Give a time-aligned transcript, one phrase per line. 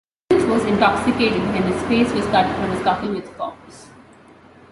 [0.31, 3.91] Mills was intoxicated and his face was cut from a scuffle with Foxe.